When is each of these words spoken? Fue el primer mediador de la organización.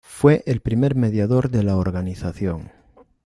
Fue 0.03 0.41
el 0.47 0.61
primer 0.61 0.95
mediador 0.95 1.51
de 1.51 1.61
la 1.61 1.77
organización. 1.77 2.71